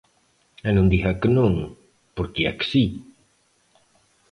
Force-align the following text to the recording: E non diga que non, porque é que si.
E 0.67 0.69
non 0.75 0.89
diga 0.93 1.19
que 1.21 1.29
non, 1.37 1.53
porque 2.15 2.41
é 2.49 2.51
que 2.57 2.65
si. 2.71 2.85